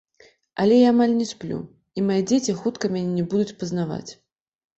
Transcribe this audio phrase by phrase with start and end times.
[0.61, 1.59] Але я амаль не сплю,
[1.99, 4.09] і мае дзеці хутка мяне не будуць пазнаваць.